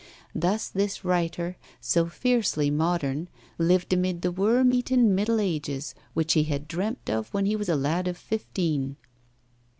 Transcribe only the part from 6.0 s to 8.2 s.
which he had dreamt of when he was a lad of